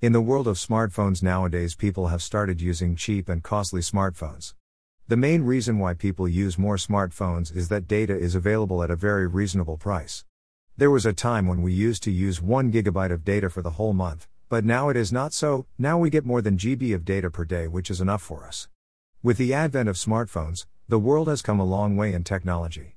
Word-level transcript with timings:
In 0.00 0.12
the 0.12 0.20
world 0.20 0.46
of 0.46 0.58
smartphones 0.58 1.24
nowadays, 1.24 1.74
people 1.74 2.06
have 2.06 2.22
started 2.22 2.60
using 2.60 2.94
cheap 2.94 3.28
and 3.28 3.42
costly 3.42 3.80
smartphones. 3.80 4.54
The 5.08 5.16
main 5.16 5.42
reason 5.42 5.80
why 5.80 5.94
people 5.94 6.28
use 6.28 6.56
more 6.56 6.76
smartphones 6.76 7.52
is 7.56 7.68
that 7.70 7.88
data 7.88 8.16
is 8.16 8.36
available 8.36 8.84
at 8.84 8.92
a 8.92 8.96
very 8.96 9.26
reasonable 9.26 9.76
price. 9.76 10.24
There 10.76 10.92
was 10.92 11.04
a 11.04 11.12
time 11.12 11.48
when 11.48 11.62
we 11.62 11.72
used 11.72 12.04
to 12.04 12.12
use 12.12 12.40
1 12.40 12.70
gigabyte 12.70 13.10
of 13.10 13.24
data 13.24 13.50
for 13.50 13.60
the 13.60 13.70
whole 13.70 13.92
month, 13.92 14.28
but 14.48 14.64
now 14.64 14.88
it 14.88 14.96
is 14.96 15.12
not 15.12 15.32
so, 15.32 15.66
now 15.78 15.98
we 15.98 16.10
get 16.10 16.24
more 16.24 16.42
than 16.42 16.58
GB 16.58 16.94
of 16.94 17.04
data 17.04 17.28
per 17.28 17.44
day, 17.44 17.66
which 17.66 17.90
is 17.90 18.00
enough 18.00 18.22
for 18.22 18.46
us. 18.46 18.68
With 19.24 19.36
the 19.36 19.52
advent 19.52 19.88
of 19.88 19.96
smartphones, 19.96 20.66
the 20.86 21.00
world 21.00 21.26
has 21.26 21.42
come 21.42 21.58
a 21.58 21.64
long 21.64 21.96
way 21.96 22.12
in 22.12 22.22
technology. 22.22 22.94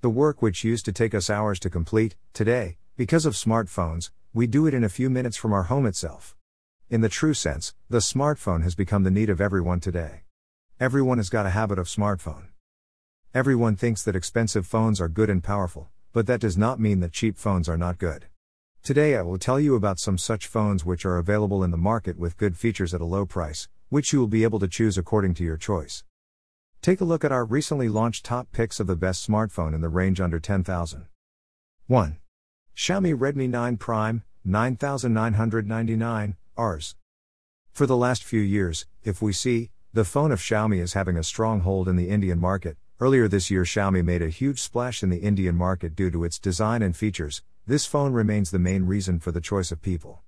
The 0.00 0.10
work 0.10 0.42
which 0.42 0.64
used 0.64 0.86
to 0.86 0.92
take 0.92 1.14
us 1.14 1.30
hours 1.30 1.60
to 1.60 1.70
complete, 1.70 2.16
today, 2.32 2.78
because 2.96 3.26
of 3.26 3.34
smartphones, 3.34 4.10
we 4.36 4.46
do 4.46 4.66
it 4.66 4.74
in 4.74 4.84
a 4.84 4.90
few 4.90 5.08
minutes 5.08 5.38
from 5.38 5.54
our 5.54 5.62
home 5.62 5.86
itself. 5.86 6.36
In 6.90 7.00
the 7.00 7.08
true 7.08 7.32
sense, 7.32 7.72
the 7.88 8.00
smartphone 8.00 8.62
has 8.64 8.74
become 8.74 9.02
the 9.02 9.10
need 9.10 9.30
of 9.30 9.40
everyone 9.40 9.80
today. 9.80 10.24
Everyone 10.78 11.16
has 11.16 11.30
got 11.30 11.46
a 11.46 11.56
habit 11.56 11.78
of 11.78 11.86
smartphone. 11.86 12.48
Everyone 13.32 13.76
thinks 13.76 14.02
that 14.02 14.14
expensive 14.14 14.66
phones 14.66 15.00
are 15.00 15.08
good 15.08 15.30
and 15.30 15.42
powerful, 15.42 15.88
but 16.12 16.26
that 16.26 16.42
does 16.42 16.58
not 16.58 16.78
mean 16.78 17.00
that 17.00 17.14
cheap 17.14 17.38
phones 17.38 17.66
are 17.66 17.78
not 17.78 17.96
good. 17.96 18.26
Today 18.82 19.16
I 19.16 19.22
will 19.22 19.38
tell 19.38 19.58
you 19.58 19.74
about 19.74 19.98
some 19.98 20.18
such 20.18 20.46
phones 20.46 20.84
which 20.84 21.06
are 21.06 21.16
available 21.16 21.64
in 21.64 21.70
the 21.70 21.78
market 21.78 22.18
with 22.18 22.36
good 22.36 22.58
features 22.58 22.92
at 22.92 23.00
a 23.00 23.06
low 23.06 23.24
price, 23.24 23.68
which 23.88 24.12
you 24.12 24.20
will 24.20 24.26
be 24.26 24.42
able 24.42 24.58
to 24.58 24.68
choose 24.68 24.98
according 24.98 25.32
to 25.32 25.44
your 25.44 25.56
choice. 25.56 26.04
Take 26.82 27.00
a 27.00 27.06
look 27.06 27.24
at 27.24 27.32
our 27.32 27.46
recently 27.46 27.88
launched 27.88 28.26
top 28.26 28.52
picks 28.52 28.80
of 28.80 28.86
the 28.86 28.96
best 28.96 29.26
smartphone 29.26 29.74
in 29.74 29.80
the 29.80 29.88
range 29.88 30.20
under 30.20 30.38
10,000. 30.38 31.06
1. 31.86 32.18
Xiaomi 32.76 33.16
Redmi 33.16 33.48
9 33.48 33.78
Prime, 33.78 34.22
9999 34.44 36.36
Rs. 36.58 36.94
For 37.72 37.86
the 37.86 37.96
last 37.96 38.22
few 38.22 38.42
years, 38.42 38.84
if 39.02 39.22
we 39.22 39.32
see, 39.32 39.70
the 39.94 40.04
phone 40.04 40.30
of 40.30 40.40
Xiaomi 40.40 40.82
is 40.82 40.92
having 40.92 41.16
a 41.16 41.24
strong 41.24 41.60
hold 41.60 41.88
in 41.88 41.96
the 41.96 42.10
Indian 42.10 42.38
market. 42.38 42.76
Earlier 43.00 43.28
this 43.28 43.50
year, 43.50 43.62
Xiaomi 43.62 44.04
made 44.04 44.20
a 44.20 44.28
huge 44.28 44.60
splash 44.60 45.02
in 45.02 45.08
the 45.08 45.20
Indian 45.20 45.56
market 45.56 45.96
due 45.96 46.10
to 46.10 46.22
its 46.22 46.38
design 46.38 46.82
and 46.82 46.94
features. 46.94 47.42
This 47.66 47.86
phone 47.86 48.12
remains 48.12 48.50
the 48.50 48.58
main 48.58 48.84
reason 48.84 49.20
for 49.20 49.32
the 49.32 49.40
choice 49.40 49.72
of 49.72 49.80
people. 49.80 50.20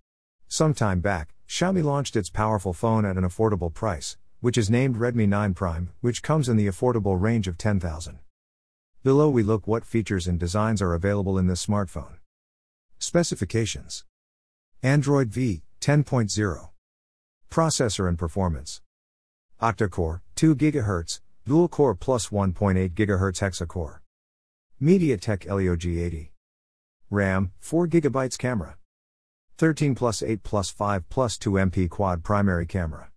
Some 0.48 0.72
time 0.72 1.00
back, 1.00 1.34
Xiaomi 1.46 1.84
launched 1.84 2.16
its 2.16 2.30
powerful 2.30 2.72
phone 2.72 3.04
at 3.04 3.18
an 3.18 3.24
affordable 3.24 3.72
price, 3.74 4.16
which 4.40 4.56
is 4.56 4.70
named 4.70 4.96
Redmi 4.96 5.28
9 5.28 5.52
Prime, 5.52 5.90
which 6.00 6.22
comes 6.22 6.48
in 6.48 6.56
the 6.56 6.66
affordable 6.66 7.20
range 7.20 7.46
of 7.46 7.58
10,000. 7.58 8.20
Below 9.04 9.28
we 9.28 9.42
look 9.42 9.66
what 9.66 9.84
features 9.84 10.26
and 10.26 10.40
designs 10.40 10.80
are 10.80 10.94
available 10.94 11.36
in 11.36 11.46
this 11.46 11.66
smartphone. 11.66 12.17
Specifications 12.98 14.04
Android 14.82 15.28
V 15.28 15.62
10.0 15.80 16.68
Processor 17.50 18.08
and 18.08 18.18
performance 18.18 18.80
Octa-core 19.60 20.22
2 20.34 20.54
GHz, 20.54 21.20
dual 21.44 21.68
core 21.68 21.94
plus 21.94 22.28
1.8 22.28 22.90
GHz 22.90 23.38
hexa-core. 23.40 24.02
MediaTek 24.80 25.44
Helio 25.44 25.74
G80. 25.74 26.30
RAM 27.10 27.50
4 27.58 27.88
GB 27.88 28.38
camera. 28.38 28.76
13 29.56 29.94
plus 29.96 30.22
8 30.22 30.42
plus 30.44 30.70
5 30.70 31.08
plus 31.08 31.38
2 31.38 31.52
MP 31.52 31.90
quad 31.90 32.22
primary 32.22 32.66
camera. 32.66 33.10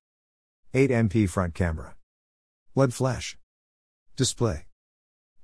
8 0.73 0.89
MP 0.89 1.29
front 1.29 1.53
camera. 1.53 1.95
LED 2.75 2.93
flash. 2.93 3.37
Display. 4.15 4.65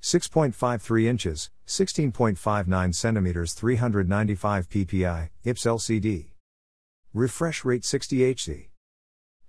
6.53 0.02 1.06
inches, 1.06 1.50
16.59 1.66 2.95
centimeters, 2.95 3.53
395 3.53 4.70
ppi, 4.70 5.30
IPS 5.44 5.66
LCD. 5.66 6.31
Refresh 7.14 7.66
rate 7.66 7.84
60 7.84 8.20
Hz. 8.36 8.67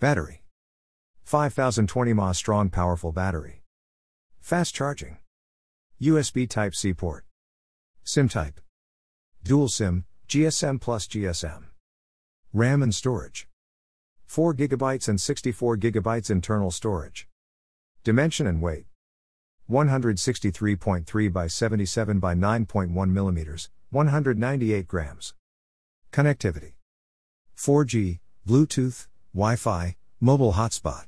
Battery. 0.01 0.43
5020 1.25 2.13
mAh 2.15 2.33
strong 2.33 2.71
powerful 2.71 3.13
battery. 3.13 3.63
Fast 4.41 4.75
charging. 4.75 5.19
USB 6.01 6.49
Type 6.49 6.75
C 6.75 6.95
port. 6.95 7.25
SIM 8.05 8.29
type. 8.29 8.61
Dual 9.43 9.69
SIM, 9.69 10.07
GSM 10.29 10.81
plus 10.81 11.07
GSM. 11.07 11.65
RAM 12.53 12.83
and 12.83 12.95
storage. 12.95 13.49
4 14.25 14.55
GB 14.55 15.09
and 15.09 15.21
64 15.21 15.77
GB 15.77 16.31
internal 16.31 16.71
storage. 16.71 17.29
Dimension 18.05 18.47
and 18.47 18.63
weight. 18.63 18.87
163.3 19.71 21.33
by 21.33 21.47
77 21.47 22.19
by 22.19 22.35
9.1 22.35 23.11
millimeters, 23.11 23.69
198 23.91 24.87
grams. 24.87 25.35
Connectivity 26.11 26.73
4G, 27.57 28.21
Bluetooth, 28.47 29.09
Wi 29.35 29.57
Fi, 29.57 29.97
mobile 30.21 30.55
hotspot. 30.55 31.05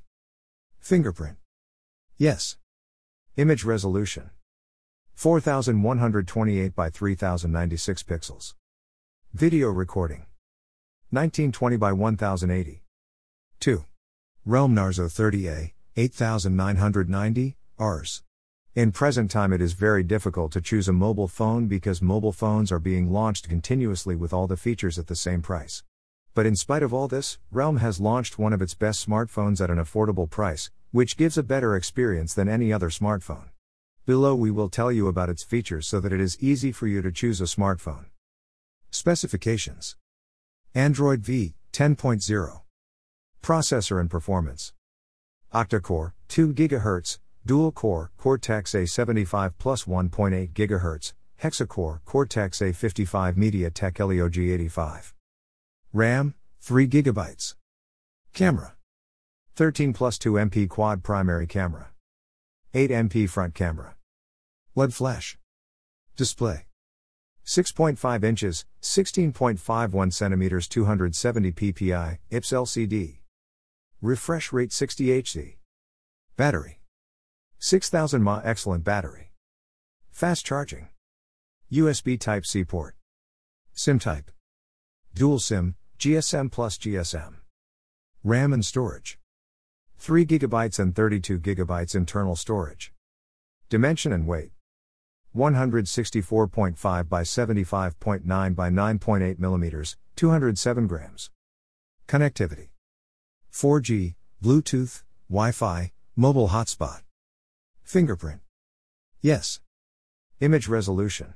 Fingerprint. 0.78 1.38
Yes. 2.19 2.59
Image 3.37 3.65
resolution 3.65 4.31
4128 5.15 6.75
by 6.75 6.91
3096 6.91 8.03
pixels. 8.03 8.54
Video 9.32 9.69
recording 9.69 10.26
1920 11.10 11.76
by 11.76 11.93
1080. 11.93 12.82
2. 13.60 13.84
Realme 14.44 14.75
Narzo 14.75 15.06
30A, 15.06 15.72
8990, 15.97 17.56
Rs. 17.78 18.22
In 18.76 18.92
present 18.92 19.32
time, 19.32 19.53
it 19.53 19.60
is 19.60 19.72
very 19.72 20.04
difficult 20.04 20.53
to 20.53 20.60
choose 20.60 20.86
a 20.86 20.92
mobile 20.92 21.26
phone 21.26 21.66
because 21.66 22.00
mobile 22.00 22.31
phones 22.31 22.70
are 22.70 22.78
being 22.78 23.10
launched 23.10 23.48
continuously 23.48 24.14
with 24.14 24.32
all 24.32 24.47
the 24.47 24.56
features 24.56 24.97
at 24.97 25.08
the 25.08 25.16
same 25.16 25.42
price. 25.42 25.82
But 26.34 26.47
in 26.47 26.54
spite 26.54 26.84
of 26.84 26.94
all 26.94 27.08
this, 27.08 27.38
Realme 27.50 27.78
has 27.78 27.98
launched 27.98 28.38
one 28.38 28.53
of 28.53 28.62
its 28.62 28.75
best 28.75 29.04
smartphones 29.04 29.60
at 29.60 29.70
an 29.70 29.78
affordable 29.78 30.31
price, 30.31 30.70
which 30.92 31.16
gives 31.16 31.36
a 31.36 31.42
better 31.42 31.75
experience 31.75 32.32
than 32.32 32.48
any 32.48 32.72
other 32.72 32.91
smartphone. 32.91 33.48
Below, 34.06 34.36
we 34.36 34.53
will 34.53 34.69
tell 34.69 34.92
you 34.92 35.08
about 35.08 35.31
its 35.31 35.42
features 35.42 35.88
so 35.88 35.98
that 35.98 36.12
it 36.12 36.20
is 36.20 36.41
easy 36.41 36.70
for 36.70 36.87
you 36.87 37.02
to 37.02 37.10
choose 37.10 37.41
a 37.41 37.44
smartphone. 37.44 38.04
Specifications 38.92 39.97
Android 40.76 41.22
V 41.22 41.54
10.0 41.72 42.60
Processor 43.42 44.00
and 44.00 44.08
performance 44.08 44.72
Octa-core 45.52 46.14
2 46.28 46.54
GHz 46.54 47.19
Dual 47.46 47.72
core, 47.72 48.12
Cortex 48.18 48.72
A75 48.74 49.54
plus 49.58 49.84
1.8 49.84 50.52
GHz, 50.52 51.12
Hexa-core, 51.42 52.02
Cortex 52.04 52.58
A55 52.60 53.34
MediaTek 53.36 53.96
Helio 53.96 54.28
G85. 54.28 55.12
RAM, 55.92 56.34
3 56.60 56.86
GB. 56.86 57.54
Camera. 58.34 58.74
13 59.56 59.92
plus 59.92 60.18
2 60.18 60.34
MP 60.34 60.68
quad 60.68 61.02
primary 61.02 61.46
camera. 61.46 61.88
8 62.74 62.90
MP 62.90 63.28
front 63.28 63.54
camera. 63.54 63.96
LED 64.74 64.94
flash. 64.94 65.38
Display. 66.16 66.66
6.5 67.44 68.22
inches, 68.22 68.64
16.51 68.82 70.12
centimeters 70.12 70.68
270 70.68 71.52
ppi, 71.52 72.18
IPS 72.30 72.52
LCD. 72.52 73.18
Refresh 74.00 74.52
rate 74.52 74.72
60 74.72 75.06
Hz. 75.06 75.56
Battery. 76.36 76.79
6000 77.62 78.22
mAh 78.22 78.41
excellent 78.43 78.84
battery. 78.84 79.32
Fast 80.10 80.47
charging. 80.47 80.88
USB 81.71 82.19
Type 82.19 82.47
C 82.47 82.65
port. 82.65 82.97
SIM 83.75 83.98
type. 83.98 84.31
Dual 85.15 85.38
SIM, 85.38 85.75
GSM 85.99 86.50
plus 86.50 86.78
GSM. 86.78 87.34
RAM 88.25 88.54
and 88.54 88.65
storage. 88.65 89.19
3 89.99 90.25
GB 90.25 90.78
and 90.78 90.97
32 90.97 91.38
GB 91.38 91.94
internal 91.94 92.34
storage. 92.34 92.94
Dimension 93.69 94.10
and 94.10 94.26
weight. 94.26 94.53
164.5 95.37 97.09
by 97.10 97.22
75.9 97.22 98.56
by 98.56 98.70
9.8 98.70 99.38
mm, 99.38 99.97
207 100.16 100.87
grams. 100.87 101.31
Connectivity. 102.09 102.70
4G, 103.52 104.14
Bluetooth, 104.43 105.02
Wi 105.29 105.52
Fi, 105.52 105.93
mobile 106.17 106.49
hotspot. 106.49 107.02
Fingerprint. 107.90 108.40
Yes. 109.20 109.58
Image 110.38 110.69
resolution. 110.69 111.34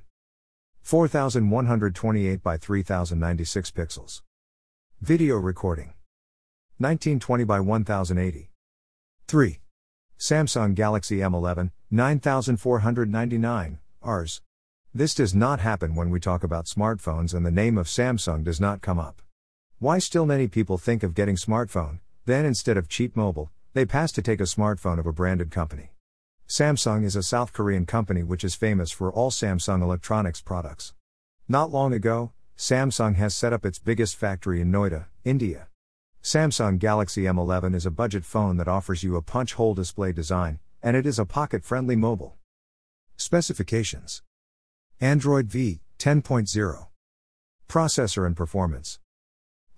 4128 0.82 2.44
by 2.44 2.56
3096 2.56 3.72
pixels. 3.72 4.22
Video 5.00 5.34
recording. 5.34 5.94
1920 6.78 7.42
by 7.42 7.58
1080. 7.58 8.52
3. 9.26 9.58
Samsung 10.16 10.76
Galaxy 10.76 11.16
M11, 11.16 11.72
9499, 11.90 13.78
Rs. 14.06 14.40
This 14.94 15.12
does 15.12 15.34
not 15.34 15.58
happen 15.58 15.96
when 15.96 16.08
we 16.08 16.20
talk 16.20 16.44
about 16.44 16.66
smartphones 16.66 17.34
and 17.34 17.44
the 17.44 17.50
name 17.50 17.76
of 17.76 17.88
Samsung 17.88 18.44
does 18.44 18.60
not 18.60 18.80
come 18.80 19.00
up. 19.00 19.20
Why 19.80 19.98
still 19.98 20.24
many 20.24 20.46
people 20.46 20.78
think 20.78 21.02
of 21.02 21.16
getting 21.16 21.34
smartphone, 21.34 21.98
then 22.26 22.44
instead 22.44 22.76
of 22.76 22.88
cheap 22.88 23.16
mobile, 23.16 23.50
they 23.72 23.84
pass 23.84 24.12
to 24.12 24.22
take 24.22 24.38
a 24.38 24.44
smartphone 24.44 25.00
of 25.00 25.06
a 25.06 25.12
branded 25.12 25.50
company. 25.50 25.90
Samsung 26.46 27.04
is 27.04 27.16
a 27.16 27.22
South 27.22 27.52
Korean 27.52 27.86
company 27.86 28.22
which 28.22 28.44
is 28.44 28.54
famous 28.54 28.90
for 28.90 29.10
all 29.10 29.30
Samsung 29.30 29.82
electronics 29.82 30.42
products. 30.42 30.92
Not 31.48 31.70
long 31.70 31.92
ago, 31.94 32.32
Samsung 32.56 33.16
has 33.16 33.34
set 33.34 33.52
up 33.52 33.64
its 33.64 33.78
biggest 33.78 34.14
factory 34.14 34.60
in 34.60 34.70
Noida, 34.70 35.06
India. 35.24 35.68
Samsung 36.22 36.78
Galaxy 36.78 37.22
M11 37.22 37.74
is 37.74 37.86
a 37.86 37.90
budget 37.90 38.24
phone 38.24 38.58
that 38.58 38.68
offers 38.68 39.02
you 39.02 39.16
a 39.16 39.22
punch 39.22 39.54
hole 39.54 39.74
display 39.74 40.12
design, 40.12 40.58
and 40.82 40.96
it 40.96 41.06
is 41.06 41.18
a 41.18 41.26
pocket 41.26 41.64
friendly 41.64 41.96
mobile. 41.96 42.36
Specifications 43.16 44.22
Android 45.00 45.46
V 45.46 45.80
10.0 45.98 46.86
Processor 47.68 48.26
and 48.26 48.36
performance 48.36 48.98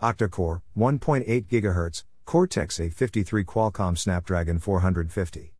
Octa-core 0.02 0.62
1.8 0.76 1.46
GHz 1.46 2.04
Cortex 2.24 2.78
A53 2.78 3.44
Qualcomm 3.44 3.96
Snapdragon 3.96 4.58
450 4.58 5.55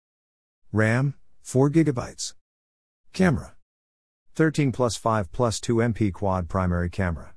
RAM 0.73 1.15
4 1.43 1.71
GB 1.71 2.35
Camera. 3.13 3.55
13 4.35 4.73
plus 4.73 4.97
5 4.97 5.33
plus 5.33 5.61
2 5.61 5.77
MP 5.77 6.13
quad 6.13 6.49
primary 6.49 6.91
camera. 6.91 7.35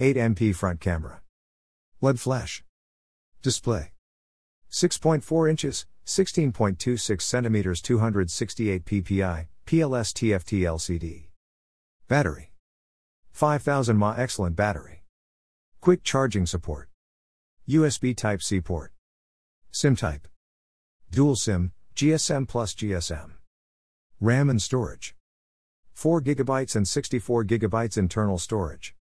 8 0.00 0.16
MP 0.16 0.54
front 0.54 0.80
camera. 0.80 1.22
LED 2.00 2.18
flash. 2.18 2.64
Display. 3.40 3.92
6.4 4.70 5.48
inches 5.48 5.86
16.26 6.06 7.22
centimeters 7.22 7.80
268 7.80 8.84
ppi 8.84 9.46
PLS 9.66 10.12
TFT 10.12 10.62
LCD 10.62 11.28
Battery. 12.08 12.50
5000 13.30 13.96
mAh 13.96 14.14
excellent 14.18 14.56
battery. 14.56 15.04
Quick 15.80 16.02
charging 16.02 16.46
support. 16.46 16.88
USB 17.68 18.16
Type 18.16 18.42
C 18.42 18.60
port. 18.60 18.92
SIM 19.70 19.94
type. 19.94 20.26
Dual 21.10 21.36
SIM, 21.36 21.72
GSM 21.94 22.48
plus 22.48 22.74
GSM. 22.74 23.32
RAM 24.20 24.50
and 24.50 24.62
storage. 24.62 25.14
4 25.92 26.22
GB 26.22 26.76
and 26.76 26.88
64 26.88 27.44
GB 27.44 27.98
internal 27.98 28.38
storage. 28.38 28.94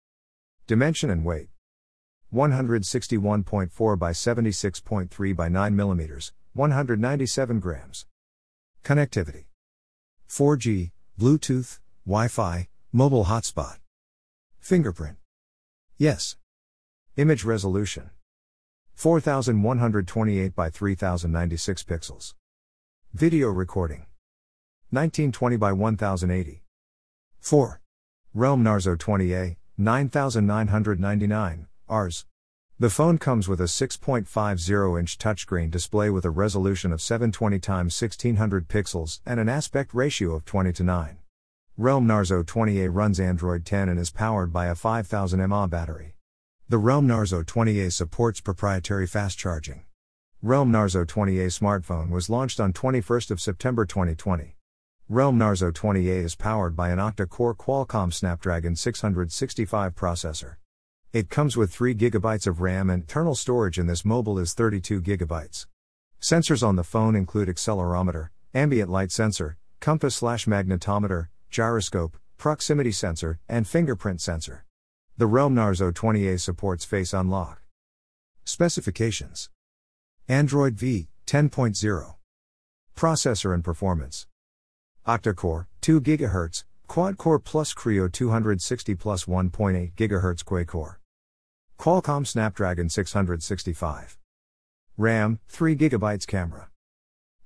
Dimension 0.67 1.11
and 1.11 1.25
weight. 1.25 1.49
161.4 2.35 3.99
by 3.99 4.11
76.3 4.13 5.37
by 5.37 5.49
9 5.49 5.77
mm, 5.77 6.33
197 6.55 7.61
grams. 7.61 8.07
Connectivity. 8.83 9.45
4G, 10.29 10.91
Bluetooth, 11.21 11.81
Wi 12.05 12.29
Fi, 12.29 12.69
mobile 12.93 13.27
hotspot. 13.27 13.79
Fingerprint. 14.59 15.17
Yes. 15.99 16.37
Image 17.17 17.45
resolution. 17.45 18.11
4128 18.95 20.55
by 20.55 20.71
3096 20.71 21.83
pixels. 21.85 22.35
Video 23.17 23.49
recording 23.49 24.05
1920 24.91 25.57
by 25.57 25.73
1080. 25.73 26.63
4. 27.41 27.81
Realme 28.35 28.63
Narzo 28.63 28.95
20A 28.95 29.57
9999 29.79 31.67
Rs. 31.91 32.27
The 32.79 32.91
phone 32.91 33.17
comes 33.17 33.49
with 33.49 33.59
a 33.63 33.65
6.50 33.65 35.01
inch 35.01 35.17
touchscreen 35.17 35.71
display 35.71 36.11
with 36.11 36.27
a 36.27 36.31
resolution 36.31 36.93
of 36.93 37.01
720 37.01 37.57
x 37.57 37.67
1600 37.67 38.69
pixels 38.69 39.21
and 39.25 39.41
an 39.41 39.49
aspect 39.49 39.95
ratio 39.95 40.35
of 40.35 40.45
20 40.45 40.75
to 40.75 40.83
9. 40.83 41.17
Realme 41.79 42.07
Narzo 42.07 42.45
20A 42.45 42.91
runs 42.93 43.19
Android 43.19 43.65
10 43.65 43.89
and 43.89 43.99
is 43.99 44.11
powered 44.11 44.53
by 44.53 44.67
a 44.67 44.75
5000 44.75 45.41
mAh 45.49 45.67
battery. 45.67 46.17
The 46.69 46.77
Realme 46.77 47.09
Narzo 47.09 47.43
20A 47.43 47.91
supports 47.95 48.43
proprietary 48.43 49.07
fast 49.07 49.39
charging. 49.39 49.85
Realme 50.43 50.71
Narzo 50.71 51.07
20A 51.07 51.47
smartphone 51.47 52.11
was 52.11 52.29
launched 52.29 52.61
on 52.61 52.75
21st 52.75 53.31
of 53.31 53.41
September 53.41 53.87
2020. 53.87 54.55
Realme 55.09 55.39
Narzo 55.39 55.73
20A 55.73 56.23
is 56.23 56.37
powered 56.37 56.77
by 56.77 56.91
an 56.91 56.99
octa-core 56.99 57.55
Qualcomm 57.55 58.13
Snapdragon 58.13 58.77
665 58.77 59.95
processor. 59.95 60.57
It 61.11 61.31
comes 61.31 61.57
with 61.57 61.73
3 61.73 61.95
GB 61.95 62.47
of 62.47 62.61
RAM 62.61 62.91
and 62.91 63.05
internal 63.05 63.35
storage 63.35 63.79
in 63.79 63.87
this 63.87 64.05
mobile 64.05 64.39
is 64.39 64.53
32 64.53 65.01
GB. 65.01 65.67
Sensors 66.21 66.63
on 66.63 66.77
the 66.77 66.85
phone 66.85 67.17
include 67.17 67.49
accelerometer, 67.49 68.29
ambient 68.53 68.91
light 68.91 69.11
sensor, 69.11 69.57
compass/magnetometer, 69.81 71.29
gyroscope, 71.49 72.19
proximity 72.37 72.93
sensor, 72.93 73.39
and 73.49 73.67
fingerprint 73.67 74.21
sensor. 74.21 74.67
The 75.17 75.27
Realme 75.27 75.57
Narzo 75.57 75.93
20A 75.93 76.39
supports 76.39 76.85
Face 76.85 77.15
Unlock. 77.15 77.63
Specifications 78.45 79.49
Android 80.29 80.75
V 80.75 81.09
10.0 81.27 82.15
Processor 82.97 83.55
and 83.55 83.63
performance. 83.63 84.27
Octa-core 85.07 85.69
2 85.81 86.01
GHz 86.01 86.65
Quad-core 86.89 87.39
plus 87.39 87.73
Kryo 87.73 88.11
260 88.11 88.95
plus 88.97 89.27
1.8 89.27 89.93
GHz 89.95 90.45
Quad-core 90.45 91.01
Qualcomm 91.79 92.27
Snapdragon 92.27 92.89
665 92.89 94.19
RAM 94.99 95.39
3 95.49 95.77
GB 95.77 96.27
camera. 96.27 96.71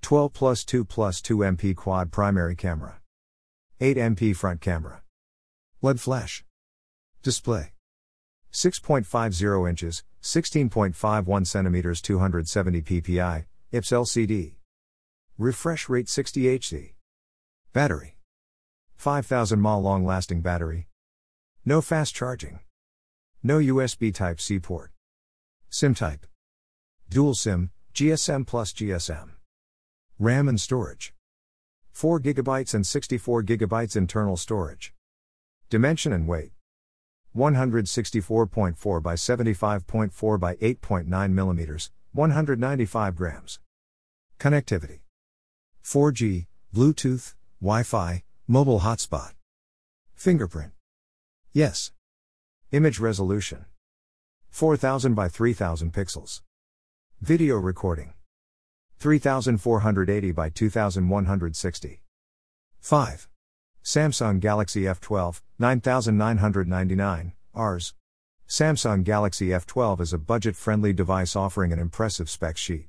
12 0.01 0.33
plus 0.33 0.65
2 0.65 0.85
plus 0.85 1.21
2 1.21 1.39
MP 1.39 1.77
quad 1.77 2.11
primary 2.11 2.55
camera. 2.55 3.01
8 3.81 3.97
MP 3.97 4.35
front 4.35 4.61
camera. 4.63 5.03
LED 5.83 6.01
flash. 6.01 6.45
Display. 7.23 7.73
6.50 8.53 9.69
inches, 9.69 10.03
16.51 10.23 11.47
centimeters 11.47 12.03
270 12.03 12.83
ppi, 12.83 13.47
IPS 13.73 13.91
LCD. 13.91 14.53
Refresh 15.39 15.89
rate 15.89 16.09
60 16.09 16.59
Hz. 16.59 16.93
Battery 17.73 18.17
5000 18.97 19.59
mAh 19.59 19.77
long 19.77 20.05
lasting 20.05 20.43
battery. 20.43 20.89
No 21.65 21.81
fast 21.81 22.15
charging. 22.15 22.61
No 23.43 23.59
USB 23.59 24.15
Type 24.15 24.41
C 24.41 24.59
port. 24.59 24.91
SIM 25.71 25.95
type. 25.95 26.27
Dual 27.09 27.35
SIM, 27.35 27.71
GSM 27.95 28.47
plus 28.47 28.75
GSM. 28.75 29.31
RAM 30.19 30.49
and 30.49 30.61
storage. 30.61 31.15
4 31.93 32.21
GB 32.21 32.75
and 32.75 32.87
64 32.87 33.43
GB 33.43 33.97
internal 33.97 34.37
storage. 34.37 34.93
Dimension 35.71 36.13
and 36.13 36.29
weight. 36.29 36.53
164.4 37.37 39.03
by 39.03 39.15
75.4 39.15 40.41
by 40.41 40.55
8.9 40.57 41.07
mm, 41.09 41.91
195 42.13 43.17
grams. 43.17 43.61
Connectivity 44.39 45.01
4G, 45.85 46.47
Bluetooth, 46.75 47.35
Wi 47.61 47.83
Fi, 47.83 48.23
mobile 48.49 48.81
hotspot. 48.81 49.33
Fingerprint. 50.15 50.73
Yes. 51.53 51.93
Image 52.73 52.99
resolution 52.99 53.65
4000 54.51 55.15
by 55.15 55.29
3000 55.29 55.93
pixels. 55.93 56.43
Video 57.21 57.57
recording 57.57 58.15
3480 58.99 60.33
by 60.33 60.51
2160. 60.51 62.03
5. 62.81 63.30
Samsung 63.83 64.41
Galaxy 64.41 64.83
F12, 64.83 65.41
9999, 65.59 67.33
Rs. 67.55 67.95
Samsung 68.47 69.05
Galaxy 69.05 69.49
F12 69.49 70.01
is 70.01 70.13
a 70.13 70.19
budget 70.19 70.55
friendly 70.55 70.93
device 70.93 71.35
offering 71.35 71.73
an 71.73 71.79
impressive 71.79 72.29
spec 72.29 72.59
sheet. 72.59 72.89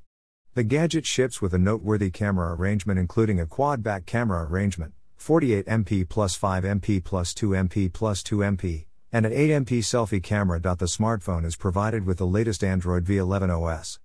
The 0.53 0.63
gadget 0.63 1.05
ships 1.05 1.41
with 1.41 1.53
a 1.53 1.57
noteworthy 1.57 2.12
camera 2.12 2.53
arrangement, 2.53 3.00
including 3.00 3.39
a 3.39 3.45
quad 3.45 3.81
back 3.81 4.05
camera 4.05 4.45
arrangement, 4.45 4.93
48 5.15 5.65
MP 5.65 6.07
plus 6.07 6.36
5 6.36 6.65
MP 6.65 7.01
plus 7.01 7.33
2 7.33 7.51
MP 7.51 7.91
plus 7.91 8.21
2 8.21 8.39
MP, 8.39 8.88
and 9.13 9.25
an 9.25 9.31
8 9.31 9.50
MP 9.65 9.79
selfie 9.79 10.21
camera. 10.21 10.60
The 10.60 10.75
smartphone 10.88 11.45
is 11.45 11.55
provided 11.55 12.05
with 12.05 12.17
the 12.17 12.27
latest 12.27 12.65
Android 12.65 13.05
V11 13.05 13.50
OS. 13.50 13.98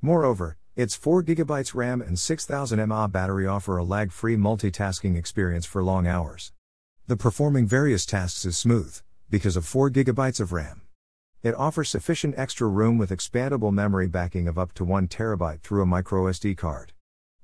Moreover, 0.00 0.56
its 0.78 0.96
4GB 0.96 1.74
RAM 1.74 2.00
and 2.00 2.16
6000 2.16 2.86
mAh 2.86 3.08
battery 3.08 3.48
offer 3.48 3.78
a 3.78 3.82
lag 3.82 4.12
free 4.12 4.36
multitasking 4.36 5.16
experience 5.16 5.66
for 5.66 5.82
long 5.82 6.06
hours. 6.06 6.52
The 7.08 7.16
performing 7.16 7.66
various 7.66 8.06
tasks 8.06 8.44
is 8.44 8.56
smooth, 8.56 9.00
because 9.28 9.56
of 9.56 9.64
4GB 9.64 10.38
of 10.38 10.52
RAM. 10.52 10.82
It 11.42 11.56
offers 11.56 11.88
sufficient 11.88 12.38
extra 12.38 12.68
room 12.68 12.96
with 12.96 13.10
expandable 13.10 13.72
memory 13.72 14.06
backing 14.06 14.46
of 14.46 14.56
up 14.56 14.72
to 14.74 14.86
1TB 14.86 15.62
through 15.62 15.82
a 15.82 15.84
microSD 15.84 16.56
card. 16.56 16.92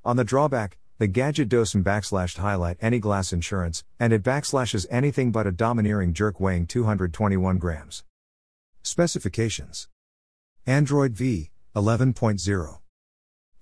On 0.05 0.17
the 0.17 0.23
drawback, 0.23 0.79
the 0.99 1.09
gadget 1.09 1.49
doesn't 1.49 1.83
backslash 1.83 2.37
highlight 2.37 2.77
any 2.81 3.01
glass 3.01 3.33
insurance, 3.33 3.83
and 3.99 4.13
it 4.13 4.23
backslashes 4.23 4.87
anything 4.93 5.33
but 5.33 5.49
a 5.49 5.51
domineering 5.51 6.13
jerk 6.13 6.39
weighing 6.39 6.69
221 6.69 7.59
grams. 7.59 8.05
Specifications 8.85 9.89
Android 10.69 11.15
V 11.15 11.51
11.0 11.75 12.79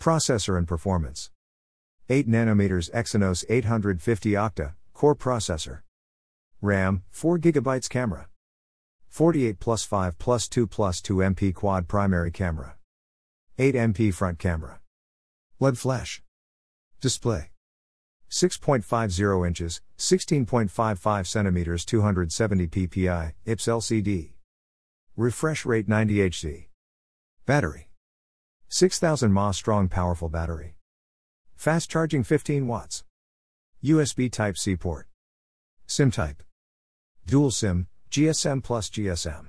Processor 0.02 0.58
and 0.58 0.66
performance 0.66 1.30
8 2.08 2.28
nanometers 2.28 2.90
Exynos 2.90 3.44
850 3.48 4.32
octa 4.32 4.72
core 4.94 5.14
processor. 5.14 5.82
RAM 6.60 7.04
4 7.12 7.38
GB 7.38 7.88
camera. 7.88 8.26
48 9.06 9.60
plus 9.60 9.84
5 9.84 10.18
plus 10.18 10.48
2 10.48 10.66
plus 10.66 11.00
2 11.00 11.18
MP 11.18 11.54
quad 11.54 11.86
primary 11.86 12.32
camera. 12.32 12.74
8 13.58 13.76
MP 13.76 14.12
front 14.12 14.40
camera. 14.40 14.80
LED 15.60 15.78
flash. 15.78 16.20
Display 17.00 17.52
6.50 18.28 19.46
inches, 19.46 19.82
16.55 19.98 21.26
centimeters 21.28 21.84
270 21.84 22.66
ppi, 22.66 23.34
IPS 23.46 23.66
LCD. 23.66 24.32
Refresh 25.16 25.64
rate 25.64 25.86
90 25.86 26.28
Hz. 26.28 26.66
Battery 27.46 27.91
6000 28.74 29.30
mAh 29.30 29.50
strong 29.50 29.86
powerful 29.86 30.30
battery. 30.30 30.76
Fast 31.56 31.90
charging 31.90 32.22
15 32.24 32.66
watts. 32.66 33.04
USB 33.84 34.32
Type 34.32 34.56
C 34.56 34.76
port. 34.76 35.08
SIM 35.86 36.10
type. 36.10 36.42
Dual 37.26 37.50
SIM, 37.50 37.86
GSM 38.10 38.64
plus 38.64 38.88
GSM. 38.88 39.48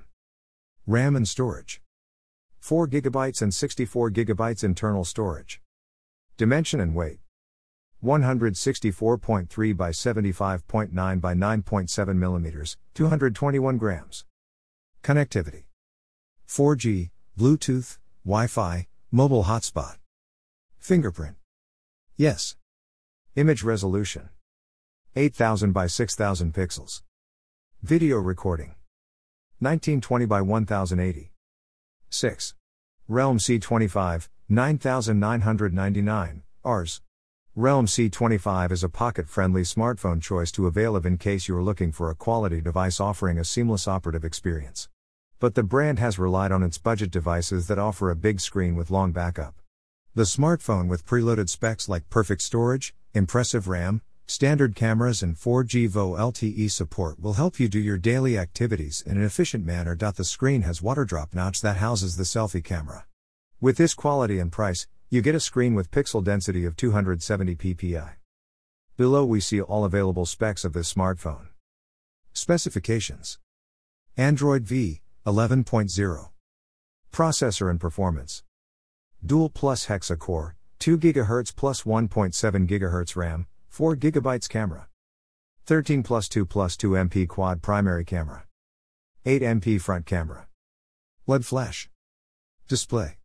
RAM 0.86 1.16
and 1.16 1.26
storage. 1.26 1.82
4 2.60 2.86
GB 2.90 3.42
and 3.42 3.54
64 3.54 4.12
GB 4.12 4.62
internal 4.62 5.06
storage. 5.06 5.62
Dimension 6.36 6.82
and 6.82 6.94
weight. 6.94 7.20
164.3 8.04 9.78
by 9.78 9.92
75.9 9.92 11.22
by 11.22 11.34
9.7 11.34 11.64
mm, 11.64 12.76
221 12.94 13.78
grams. 13.78 14.26
Connectivity 15.02 15.64
4G, 16.46 17.12
Bluetooth, 17.40 18.00
Wi 18.26 18.48
Fi, 18.48 18.88
mobile 19.16 19.44
hotspot. 19.44 19.98
Fingerprint. 20.80 21.36
Yes. 22.18 22.56
Image 23.36 23.62
resolution 23.62 24.30
8000 25.16 25.72
by 25.72 25.86
6000 25.86 26.52
pixels. 26.52 27.04
Video 27.84 28.18
recording 28.18 28.74
1920 29.60 30.26
by 30.26 30.42
1080. 30.42 31.32
6. 32.10 32.56
Realme 33.08 33.38
C25, 33.38 34.30
9999, 34.50 36.42
Rs. 36.66 37.02
Realme 37.56 37.86
C25 37.86 38.72
is 38.72 38.84
a 38.84 38.90
pocket 38.90 39.30
friendly 39.30 39.62
smartphone 39.62 40.24
choice 40.24 40.52
to 40.52 40.66
avail 40.66 40.96
of 40.96 41.06
in 41.06 41.20
case 41.20 41.48
you 41.48 41.56
are 41.56 41.62
looking 41.62 41.92
for 41.92 42.10
a 42.10 42.16
quality 42.16 42.62
device 42.62 43.00
offering 43.00 43.38
a 43.38 43.46
seamless 43.46 43.88
operative 43.88 44.26
experience. 44.26 44.90
But 45.40 45.56
the 45.56 45.64
brand 45.64 46.00
has 46.00 46.20
relied 46.20 46.52
on 46.52 46.64
its 46.64 46.78
budget 46.78 47.12
devices 47.12 47.68
that 47.68 47.80
offer 47.80 48.10
a 48.10 48.16
big 48.16 48.40
screen 48.40 48.76
with 48.76 48.92
long 48.92 49.12
backup. 49.12 49.56
The 50.16 50.24
smartphone 50.24 50.88
with 50.88 51.06
preloaded 51.06 51.50
specs 51.50 51.90
like 51.90 52.10
perfect 52.10 52.42
storage, 52.42 52.94
impressive 53.14 53.68
RAM, 53.68 54.02
standard 54.26 54.76
cameras, 54.76 55.22
and 55.22 55.36
4G 55.36 55.90
VO 55.90 56.14
LTE 56.14 56.72
support 56.72 57.20
will 57.20 57.34
help 57.34 57.60
you 57.60 57.68
do 57.68 57.80
your 57.80 57.98
daily 57.98 58.38
activities 58.38 59.04
in 59.06 59.18
an 59.18 59.24
efficient 59.24 59.66
manner. 59.66 59.96
The 59.96 60.24
screen 60.24 60.62
has 60.62 60.82
water 60.82 61.06
drop 61.06 61.34
notch 61.34 61.62
that 61.62 61.78
houses 61.78 62.16
the 62.16 62.24
selfie 62.24 62.64
camera. 62.64 63.06
With 63.60 63.78
this 63.78 63.94
quality 63.94 64.40
and 64.40 64.52
price, 64.52 64.88
you 65.10 65.22
get 65.22 65.36
a 65.36 65.40
screen 65.40 65.76
with 65.76 65.92
pixel 65.92 66.24
density 66.24 66.66
of 66.66 66.76
270 66.76 67.56
ppi. 67.56 68.14
Below 68.98 69.26
we 69.26 69.40
see 69.40 69.62
all 69.62 69.86
available 69.86 70.26
specs 70.26 70.66
of 70.66 70.74
this 70.74 70.94
smartphone. 70.94 71.50
Specifications 72.34 73.38
Android 74.18 74.64
V 74.64 75.03
11.0 75.26 76.30
Processor 77.12 77.70
and 77.70 77.80
performance 77.80 78.44
Dual 79.26 79.50
plus 79.50 79.86
hexa 79.86 80.20
core, 80.20 80.58
2 80.80 80.98
GHz 80.98 81.56
plus 81.56 81.84
1.7 81.84 82.68
GHz 82.68 83.16
RAM, 83.16 83.48
4 83.70 83.96
GB 83.96 84.50
camera. 84.50 84.88
13 85.66 86.04
plus 86.04 86.28
2 86.28 86.46
plus 86.46 86.76
2 86.76 86.90
MP 86.90 87.26
quad 87.26 87.62
primary 87.62 88.04
camera. 88.04 88.44
8 89.26 89.42
MP 89.42 89.80
front 89.80 90.06
camera. 90.06 90.48
LED 91.26 91.46
flash. 91.46 91.90
Display. 92.68 93.18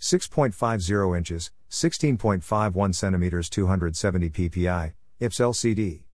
6.50 0.00 1.18
inches, 1.18 1.50
16.51 1.68 2.94
centimeters 2.94 3.50
270 3.50 4.30
ppi, 4.30 4.92
IPS 5.18 5.38
LCD. 5.38 6.04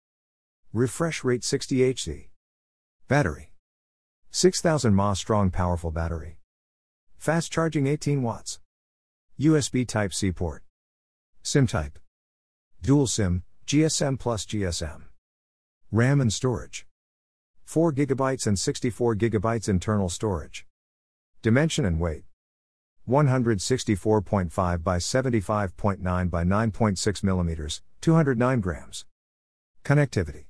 Refresh 0.73 1.23
rate 1.23 1.43
60 1.43 1.93
Hz. 1.93 2.29
Battery. 3.07 3.52
6000 4.35 4.95
mAh 4.95 5.13
strong 5.13 5.51
powerful 5.51 5.91
battery. 5.91 6.39
Fast 7.19 7.51
charging 7.51 7.85
18 7.85 8.23
watts. 8.23 8.59
USB 9.39 9.87
Type 9.87 10.11
C 10.11 10.31
port. 10.31 10.63
SIM 11.43 11.67
type. 11.67 11.99
Dual 12.81 13.05
SIM, 13.05 13.43
GSM 13.67 14.17
plus 14.17 14.43
GSM. 14.47 15.03
RAM 15.91 16.19
and 16.19 16.33
storage. 16.33 16.87
4 17.65 17.93
GB 17.93 18.47
and 18.47 18.57
64 18.57 19.15
GB 19.17 19.69
internal 19.69 20.09
storage. 20.09 20.65
Dimension 21.43 21.85
and 21.85 21.99
weight. 21.99 22.23
164.5 23.07 24.83
by 24.83 24.97
75.9 24.97 26.29
by 26.31 26.43
9.6 26.43 27.21
mm, 27.21 27.81
209 28.01 28.59
grams. 28.61 29.05
Connectivity 29.85 30.45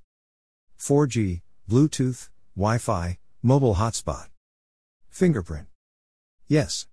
4G, 0.79 1.41
Bluetooth, 1.69 2.29
Wi 2.55 2.77
Fi, 2.77 3.17
mobile 3.45 3.75
hotspot. 3.75 4.29
Fingerprint. 5.09 5.67
Yes. 6.47 6.87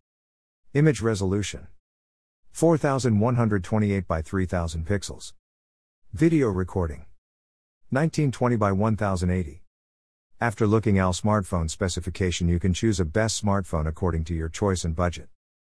Image 0.74 1.00
resolution 1.00 1.68
4128 2.50 4.08
by 4.08 4.20
3000 4.20 4.84
pixels. 4.84 5.32
Video 6.12 6.48
recording 6.48 7.06
1920 7.90 8.56
by 8.56 8.72
1080. 8.72 9.62
After 10.40 10.66
looking 10.66 10.98
al 10.98 11.12
smartphone 11.12 11.70
specification 11.70 12.48
you 12.48 12.58
can 12.58 12.74
choose 12.74 12.98
a 12.98 13.04
best 13.04 13.40
smartphone 13.40 13.86
according 13.86 14.24
to 14.24 14.34
your 14.34 14.48
choice 14.48 14.84
and 14.84 14.96
budget. 14.96 15.28